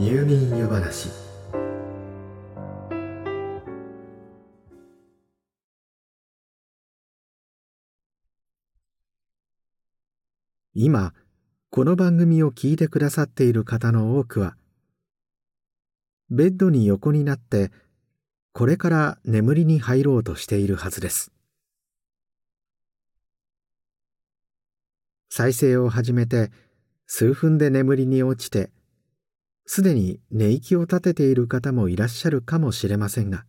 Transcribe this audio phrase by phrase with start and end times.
[0.00, 1.08] 入眠湯話。
[10.72, 11.12] 今
[11.70, 14.54] この番組を聞いてくださっている方の多くは
[16.30, 17.72] ベッドに横になって
[18.52, 21.32] これから眠りに入ろうとしているはずです。
[25.28, 26.52] 再生を始めて
[27.08, 28.70] 数分で眠りに落ちて
[29.70, 33.44] すでに寝息を立てている方もいらっしゃるかもしれませんが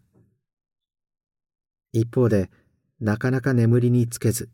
[1.93, 2.49] 一方で
[2.99, 4.49] なかなか眠りにつけず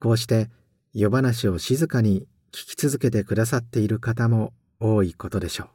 [0.00, 0.48] こうして
[0.94, 5.68] 夜話を静かに聞き続けてくださっている方も多いことでしょう。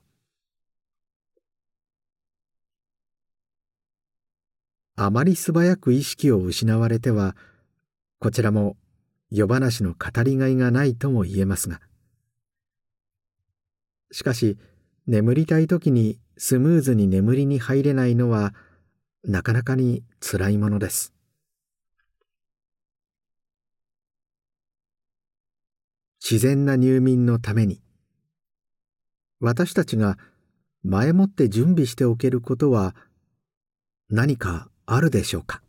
[4.95, 7.35] あまり素早く意識を失われては
[8.19, 8.77] こちらも
[9.31, 11.81] 夜話の語りがいがないとも言えますが
[14.11, 14.57] しかし
[15.07, 18.53] 眠りたい時にスムーズに眠りに入れないのは
[19.23, 21.13] なかなかにつらいものです。
[26.23, 27.81] 自然な入眠のために
[29.39, 30.17] 私たちが
[30.83, 32.95] 前もって準備しておけることは
[34.09, 35.61] 何かあるでしょうか？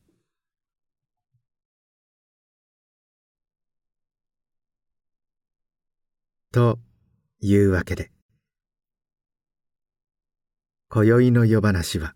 [6.52, 6.78] と
[7.40, 8.11] いうわけで
[10.94, 12.14] 今宵の夜話は。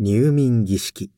[0.00, 1.12] 入眠儀式。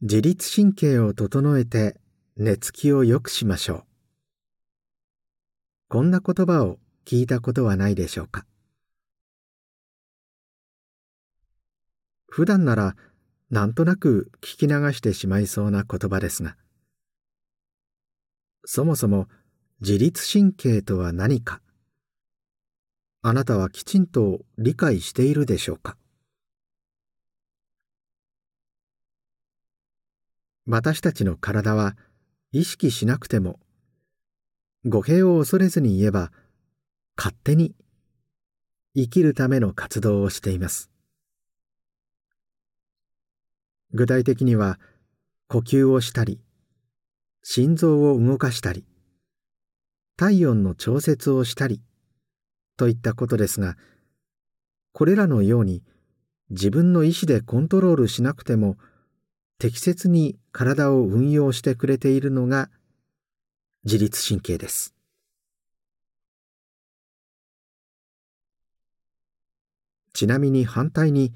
[0.00, 2.00] 自律神経を整えて
[2.36, 3.84] 寝つきを良くしましょう。
[5.90, 8.46] こんな言葉を聞いたことはないでしょうか。
[12.26, 12.96] 普段なら
[13.50, 16.56] なんとなく聞き流してしまいそうな言葉ですが
[18.66, 19.28] そもそも
[19.80, 21.60] 自律神経とは何か？
[23.22, 25.96] あなたはきちんと理解しているでしょうか？
[30.66, 31.94] 私たちの体は
[32.52, 33.60] 意識しなくても
[34.86, 36.32] 語弊を恐れずに言えば
[37.16, 37.74] 勝手に
[38.94, 40.90] 生きるための活動をしています。
[43.92, 44.78] 具体的には
[45.48, 46.40] 呼吸をしたり
[47.46, 48.86] 心臓を動かしたり
[50.16, 51.82] 体温の調節をしたり
[52.78, 53.76] といったことですが
[54.94, 55.82] これらのように
[56.48, 58.78] 自分の意思でコントロールしなくても
[59.58, 62.70] 適切に体を運用してくれているのが
[63.84, 64.94] 自律神経です。
[70.14, 71.34] ちなみに反対に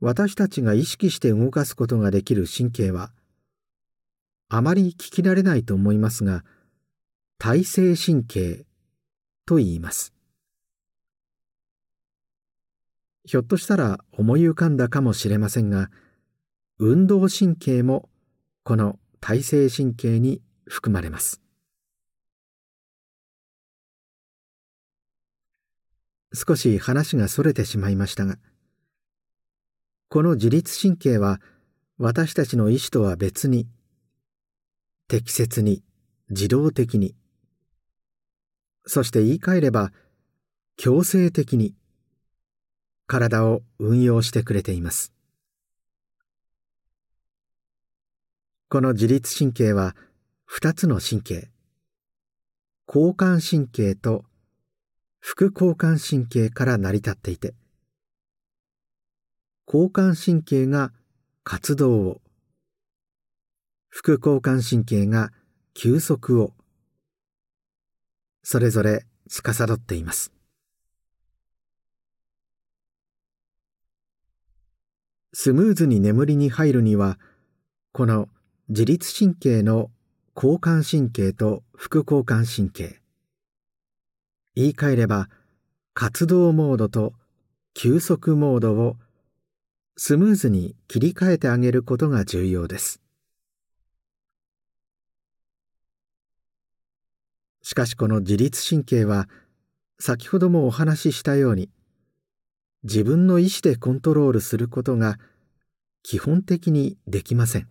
[0.00, 3.12] 私たちが意識して動かすことができる神経は
[4.52, 6.44] あまり聞き慣れないと思いますが
[7.38, 8.66] 体制神経
[9.46, 10.12] と言います。
[13.24, 15.88] ひょっとしたら思い浮かんだかもしれませんが
[16.78, 18.08] 運動神経も
[18.64, 21.40] この体制神経に含まれます。
[26.34, 28.36] 少し話がそれてしまいましたが
[30.08, 31.40] この自律神経は
[31.98, 33.68] 私たちの意思とは別に
[35.10, 35.82] 適切に
[36.28, 37.16] 自動的に。
[38.86, 39.92] そして言い換えれば
[40.76, 41.74] 強制的に。
[43.08, 45.12] 体を運用してくれています。
[48.68, 49.96] この自律神経は
[50.48, 51.50] 2つの神経。
[52.86, 54.24] 交感神経と
[55.18, 57.54] 副交感神経から成り立っていて
[59.66, 60.92] 交感神経が
[61.42, 62.20] 活動を
[63.90, 65.32] 副交感神経が
[65.74, 66.52] 休息を。
[68.42, 70.32] それぞれ司っています。
[75.32, 77.18] スムーズに眠りに入るには
[77.92, 78.28] この
[78.68, 79.90] 自律神経の
[80.34, 83.00] 交感神経と副交感神経。
[84.54, 85.28] 言い換えれば
[85.94, 87.12] 活動モードと
[87.74, 88.96] 休息モードを
[89.96, 93.00] スムーズに切り替えてあげることが重要です。
[97.70, 99.28] しかしこの自律神経は
[100.00, 101.70] 先ほどもお話ししたように
[102.82, 105.20] 自分の意思でコントロールすることが
[106.02, 107.68] 基本的にできません。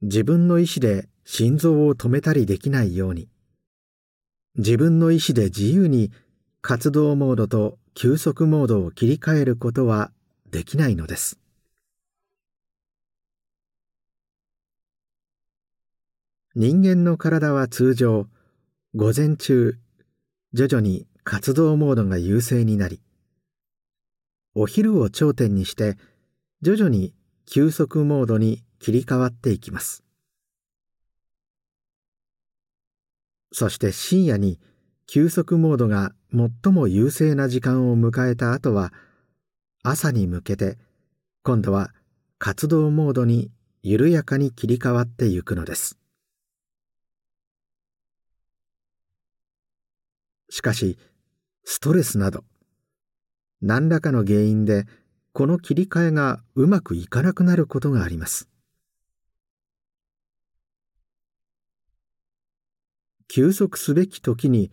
[0.00, 3.28] 自分の意思で心臓を止めたりできないように
[4.56, 6.10] 自分の意思で自由に
[6.62, 10.10] 活動モードと休息モードを切り替えることは
[10.50, 11.43] できないのです。
[16.56, 18.28] 人間の体は通常
[18.94, 19.76] 午前中
[20.52, 23.00] 徐々に活動モードが優勢になり
[24.54, 25.96] お昼を頂点にして
[26.62, 27.12] 徐々に
[27.44, 30.04] 休息モードに切り替わっていきます。
[33.52, 34.60] そして深夜に
[35.08, 38.92] 休息モードが最も優勢な時間を迎えた後は
[39.82, 40.78] 朝に向けて
[41.42, 41.92] 今度は
[42.38, 43.50] 活動モードに
[43.82, 45.98] 緩やかに切り替わってゆくのです。
[50.54, 50.96] しかし
[51.64, 52.44] ストレスなど
[53.60, 54.84] 何らかの原因で
[55.32, 58.48] この切り替えがうまくいかなくなることがあります。
[63.26, 64.70] 休息すべき時に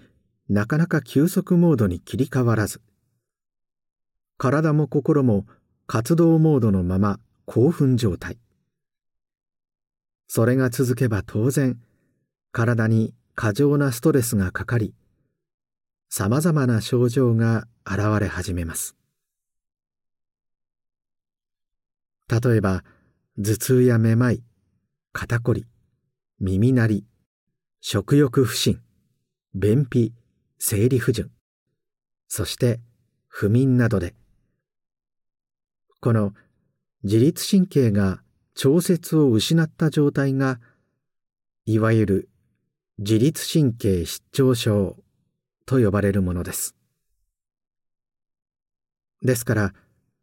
[0.50, 2.80] なかなか休息モードに切り替わらず
[4.38, 5.48] 体も心も
[5.88, 8.38] 活動モードのまま興奮状態。
[10.27, 11.81] それが続けば当然
[12.51, 14.94] 体に過剰なストレスがかかり
[16.13, 18.98] さまざまな症状が現れ始めます。
[22.28, 22.84] 例えば
[23.38, 24.44] 頭痛やめまい
[25.13, 25.66] 肩こり
[26.42, 27.06] 耳鳴り
[27.80, 28.81] 食欲不振
[29.56, 30.13] 便秘
[30.60, 31.31] 生理不順
[32.28, 32.81] そして
[33.30, 34.13] 不眠などで。
[36.02, 36.34] この
[37.04, 38.22] 自律神経が
[38.54, 40.60] 調節を失った状態が
[41.66, 42.30] いわゆる
[42.98, 44.98] 自律神経失調症。
[45.66, 46.75] と呼ばれるものです。
[49.22, 49.74] ですから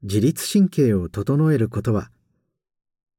[0.02, 2.11] 自律神経を整えることは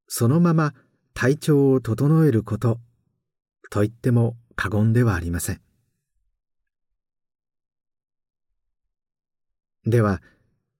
[0.07, 0.73] そのまま
[1.13, 2.79] 体調を整えること
[3.69, 5.61] と言っても過言ではありません。
[9.85, 10.21] では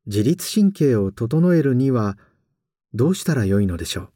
[0.05, 2.17] 自律神経を整えるには
[2.93, 4.11] どうしたらよいのでしょう？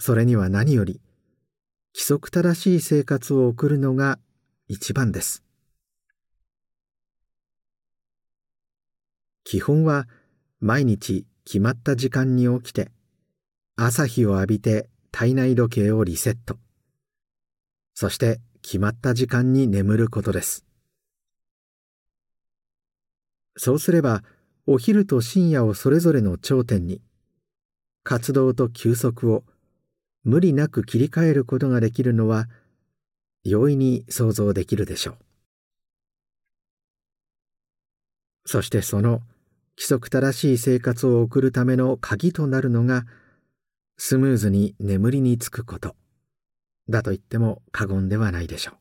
[0.00, 1.00] それには何より
[1.98, 4.20] 規則正しい生活を送るのが
[4.68, 5.42] 一番です。
[9.42, 10.06] 基本は
[10.60, 12.92] 毎日決まった時間に起きて
[13.74, 16.56] 朝日を浴びて体内時計をリセット。
[17.94, 20.64] そして決まった時間に眠ることです。
[23.56, 24.22] そうすれば
[24.68, 27.00] お昼と深夜をそれぞれの頂点に
[28.04, 29.42] 活動と休息を
[30.24, 32.48] 無理なく切り替えることができるのは
[33.44, 35.18] 容易に想像できるでしょう。
[38.46, 39.20] そしてその
[39.76, 43.04] 規則正しい生活を送るための鍵となるのが
[43.96, 45.96] スムーズに眠りにつくこと。
[46.88, 48.74] だと言っても過言ではないでしょう。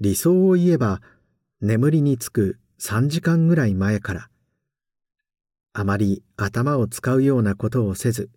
[0.00, 1.02] 理想を言えば
[1.60, 4.30] 眠りにつく3時間ぐらい前から
[5.80, 8.30] あまり頭を使うようなことをせず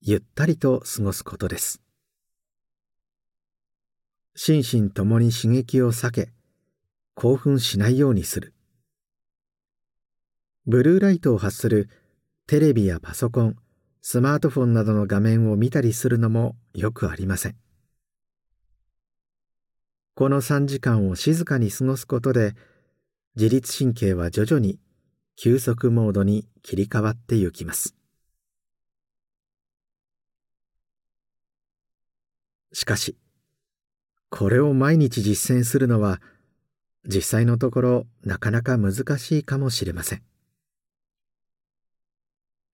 [0.00, 1.82] ゆったりと過ごすことです。
[4.34, 6.32] 心身ともに刺激を避け
[7.14, 8.54] 興奮しないようにする。
[10.66, 11.90] ブルーライトを発する
[12.46, 13.56] テレビやパソコン
[14.00, 17.56] スマートフォンなどの画面を見たりするのもよくありません。
[20.14, 22.54] この3時間を静かに過ごすことで
[23.34, 24.78] 自律神経は徐々に
[25.36, 27.94] 休息モードに切り替わってゆきます。
[32.72, 33.16] しかし
[34.30, 36.20] これを毎日実践するのは
[37.06, 40.22] 実際のところなかなか難しいかもしれません。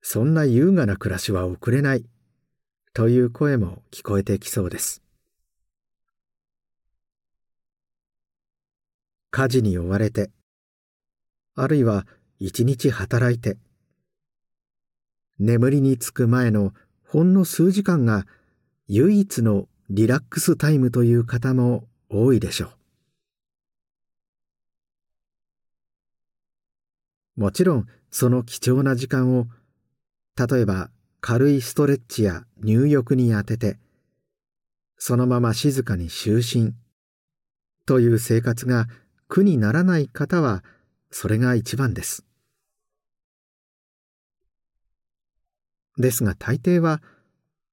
[0.01, 2.05] そんな優雅な暮らしは送れない
[2.95, 5.03] という声も聞こえてきそうです。
[9.31, 10.31] 家事に追われて
[11.55, 12.07] あるいは
[12.45, 13.57] 一日働いて
[15.39, 16.73] 眠りにつく前の
[17.07, 18.27] ほんの数時間が
[18.89, 22.71] 唯一のリラックスタイムという方も多いでしょ
[27.37, 29.47] うもちろんその貴重な時間を
[30.37, 33.79] 例えば軽いストレッチや入浴に当てて
[34.99, 36.75] そのまま静かに就寝
[37.87, 38.89] という生活が
[39.29, 40.65] 苦にならない方は
[41.13, 42.25] それが一番です。
[45.99, 47.03] ですが大抵は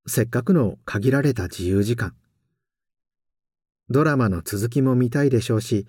[0.07, 2.13] せっかくの限られた自由時間。
[3.89, 5.88] ドラマの続きも見たいでしょうし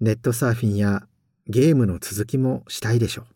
[0.00, 1.06] ネットサーフィンや
[1.46, 3.26] ゲームの続きもしたいでしょう。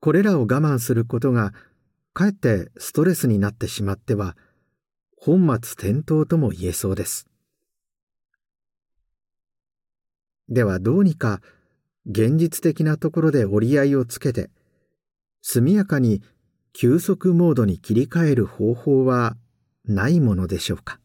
[0.00, 1.52] これらを我慢することが
[2.14, 4.36] かえってストレスになってしまっては
[5.16, 7.28] 本末転倒とも言えそうです。
[10.48, 11.40] ではどうにか
[12.08, 14.50] 現実的なところで折り合いをつけて
[15.42, 16.22] 速やかに
[16.72, 19.36] 休息モードに切り替える方法は
[19.84, 21.00] ないものでしょうか。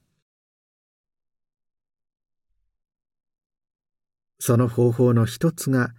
[4.39, 5.93] その方法の一つが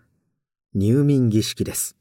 [0.75, 1.96] 入眠儀式です。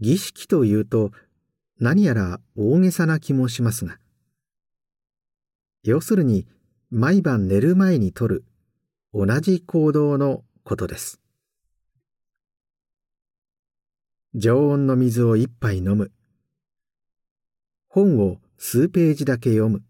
[0.00, 1.10] 儀式というと
[1.80, 3.98] 何やら大げさな気もしますが
[5.82, 6.46] 要するに
[6.90, 8.44] 毎晩寝る前にとる
[9.18, 11.22] 同じ行動のことです。
[14.34, 16.12] 常温の水を一杯飲む。
[17.88, 19.82] 本を数ページだけ読む。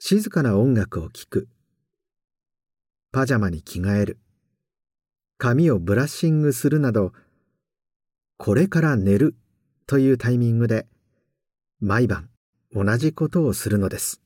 [0.00, 1.48] 静かな音楽を聴く。
[3.12, 4.18] パジャマに着替える。
[5.38, 7.12] 髪をブラッシングするなど
[8.38, 9.36] これから寝る
[9.86, 10.88] というタイミングで
[11.78, 12.28] 毎晩
[12.74, 14.25] 同じことをするのです。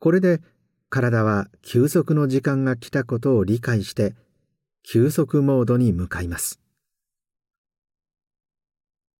[0.00, 0.40] これで
[0.88, 4.14] 体は休息の時間が来たことを理解して
[4.82, 6.58] 休息モードに向かいます。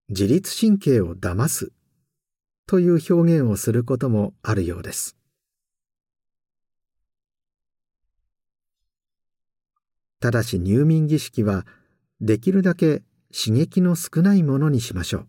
[0.09, 1.71] 自律神経を騙す
[2.67, 5.17] という表現をすることもあるようです。
[10.19, 11.67] ただし入眠儀式は
[12.23, 15.27] できるだけ刺激の少ないものにしましょ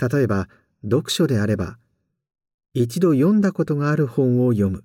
[0.00, 0.08] う。
[0.08, 0.48] 例えば
[0.82, 1.78] 読書であれば
[2.80, 4.84] 一度読んだことがある本を読む。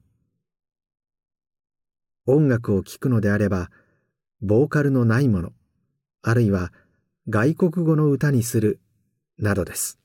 [2.25, 3.69] 音楽を聴くのであれば
[4.41, 5.51] ボーカルのないもの
[6.23, 6.73] あるいは
[7.29, 8.79] 外国語の歌にする
[9.38, 10.00] などです。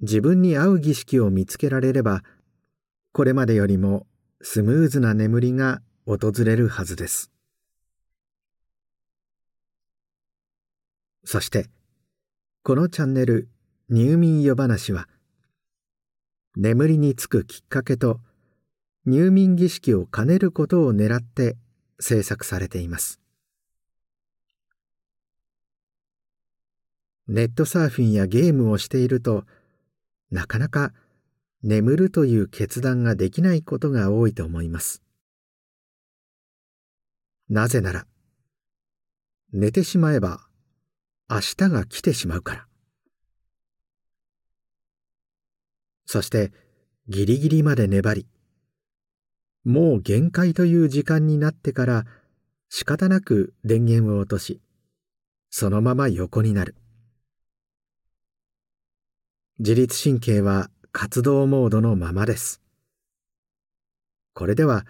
[0.00, 2.22] 自分に合う儀式を見つけられれば
[3.12, 4.06] これまでよりも
[4.42, 7.32] スムーズな眠りが訪れるはずです。
[11.24, 11.70] そして
[12.64, 13.48] このチャンネル
[13.94, 15.06] 「入眠夜話」は
[16.56, 18.20] 眠りにつくきっかけと
[19.04, 21.58] 入眠儀式を兼ねることを狙って
[22.00, 23.20] 制作されています。
[27.28, 29.44] ネットサーフィンやゲームをしていると
[30.30, 30.94] なかなか
[31.62, 35.02] 眠るという決断ができないことが多いと思います。
[37.50, 38.06] なぜなら
[39.52, 40.48] 寝てしまえば
[41.28, 42.71] 明日が来てしまうから。
[46.12, 46.52] そして
[47.08, 48.26] ギリギリまで粘り
[49.64, 52.04] もう限界という時間になってから
[52.68, 54.60] 仕方なく電源を落とし
[55.48, 56.76] そのまま横になる
[59.58, 62.60] 自律神経は活動モードのままです。
[64.34, 64.84] これでは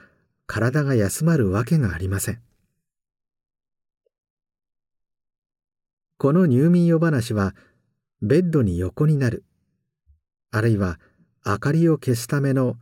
[0.46, 2.42] 体が休まるわけがありません。
[6.18, 7.54] この入眠夜話は
[8.22, 9.44] ベッドに横になる
[10.54, 11.00] あるいは
[11.44, 12.76] 明かりを消すための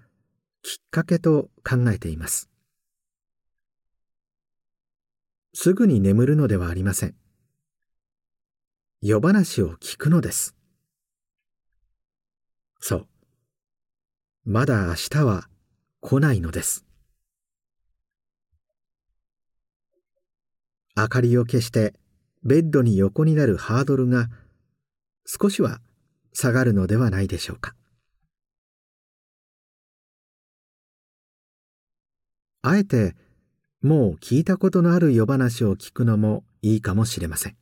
[0.62, 2.50] きっかけと考えています。
[5.54, 7.14] すぐに眠るのではありません。
[9.00, 10.54] 夜話を聞くのです。
[12.80, 13.06] そう。
[14.44, 15.48] まだ明日は
[16.00, 16.84] 来ないのです。
[20.94, 21.94] 明かりを消して
[22.42, 24.28] ベッドに横になるハードルが
[25.24, 25.80] 少しは
[26.34, 27.74] 下がるのではないでしょうか。
[32.62, 33.14] あえて
[33.82, 37.56] もう聞いたことのある夜話を聞くのもいいかもしれません。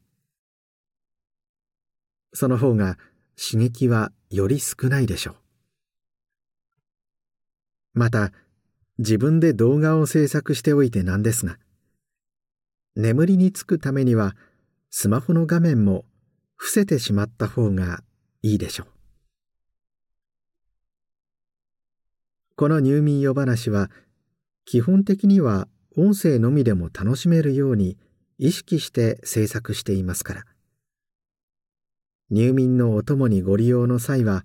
[2.33, 2.99] その方が
[3.37, 5.37] 刺激はより少ないでしょう。
[7.95, 8.33] また
[8.99, 11.59] 自分で動画を制作しておいてなんですが
[12.97, 14.35] 眠りにつくためには
[14.91, 16.05] スマホの画面も
[16.57, 18.03] 伏せてしまった方が
[18.43, 18.87] いいでしょう
[22.57, 23.89] この入眠夜話は
[24.71, 27.97] 基本的には音声のみでも楽しめるように
[28.37, 30.45] 意識して制作していますから。
[32.29, 34.45] 入眠のお供にご利用の際は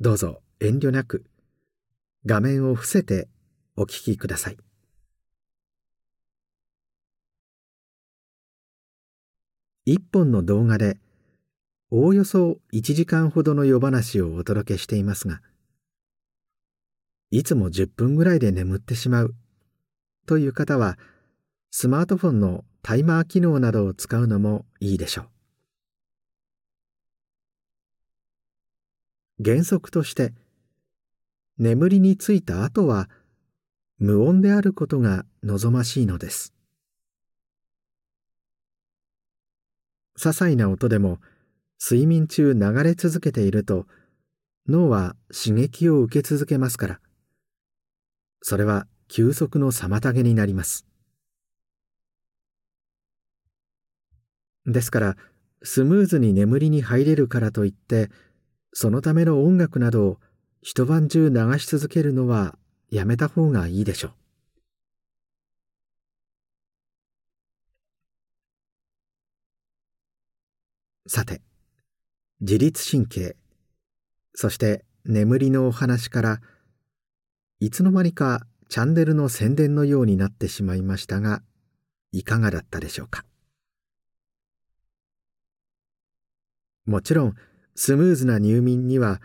[0.00, 1.26] どうぞ遠慮なく
[2.24, 3.28] 画面を伏せて
[3.76, 4.56] お聞きください。
[9.84, 10.96] 一本の動画で
[11.90, 15.42] おおよそ1時間ほどの夜話をお届けしていますが
[17.30, 19.34] いつも10分ぐらいで眠ってしまう
[20.26, 20.98] という方は
[21.70, 25.28] スマートフォンのタイマー機能などを使うのもいいでしょう。
[29.44, 30.32] 原則として
[31.58, 33.08] 眠りについた後は
[33.98, 36.52] 無音であることが望ましいのです。
[40.18, 41.18] 些細な音でも
[41.80, 43.86] 睡眠中流れ続けていると
[44.68, 47.00] 脳は刺激を受け続けますから。
[48.40, 50.86] それは休息の妨げになります。
[54.64, 55.16] ですから
[55.62, 58.10] スムーズに眠りに入れるからといって
[58.72, 60.18] そのための音楽などを
[60.62, 62.56] 一晩中流し続けるのは
[62.90, 64.12] やめた方がいいでしょう。
[71.10, 71.42] さて
[72.40, 73.36] 自律神経
[74.34, 76.40] そして眠りのお話から
[77.60, 81.42] いつの間にかチャンネルの宣伝のようになってしまいましたが
[82.10, 83.26] いかがだったでしょうか？
[86.86, 87.34] もちろん
[87.74, 89.20] スムーズな入眠には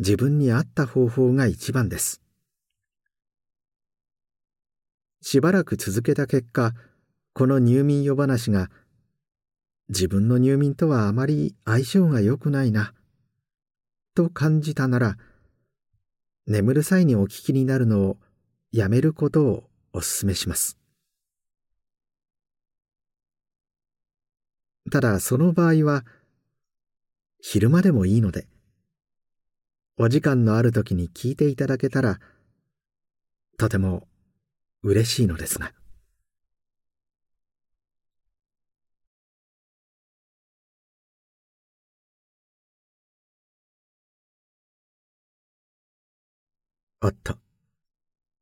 [0.00, 2.20] 自分に合った方法が一番です。
[5.22, 6.74] しばらく続けた結果
[7.32, 8.68] この入眠夜話が
[9.88, 12.92] 自分の入眠とはあまり相性が良くないな、
[14.14, 15.16] と感じたなら、
[16.46, 18.18] 眠る際にお聞きになるのを
[18.76, 20.76] やめることをお勧めします。
[24.90, 26.04] ただその場合は、
[27.40, 28.48] 昼間でもいいので、
[29.96, 32.18] お時間のある時に聞いていただけたら、
[33.58, 34.08] とても
[34.82, 35.72] 嬉しいのですが。
[47.00, 47.43] おっと、